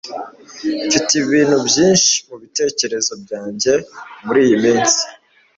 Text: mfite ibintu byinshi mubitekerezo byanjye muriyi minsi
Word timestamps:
mfite 0.87 1.11
ibintu 1.23 1.55
byinshi 1.67 2.13
mubitekerezo 2.27 3.13
byanjye 3.23 3.71
muriyi 4.25 4.55
minsi 4.63 5.03